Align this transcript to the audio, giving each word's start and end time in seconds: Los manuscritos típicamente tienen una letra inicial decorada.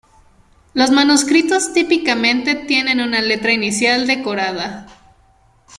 Los 0.73 0.89
manuscritos 0.89 1.73
típicamente 1.73 2.55
tienen 2.55 3.01
una 3.01 3.21
letra 3.21 3.51
inicial 3.53 4.07
decorada. 4.07 4.87